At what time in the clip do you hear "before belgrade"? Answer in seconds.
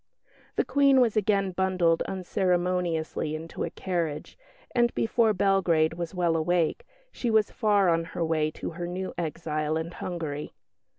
4.95-5.93